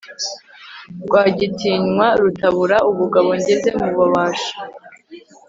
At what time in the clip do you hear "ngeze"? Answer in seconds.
3.39-3.69